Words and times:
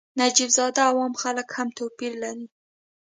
نجیب 0.19 0.49
زاده 0.57 0.81
او 0.89 0.97
عام 1.01 1.13
خلک 1.21 1.47
هم 1.55 1.67
توپیر 1.77 2.13
لري. 2.23 2.47